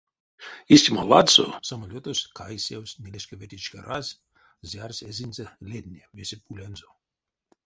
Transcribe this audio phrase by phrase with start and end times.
[0.75, 4.07] Истямо ладсо самолётось кайсевсь нилешка-ветешка раз,
[4.71, 6.89] зярс эзинзе ледне весе пулянзо.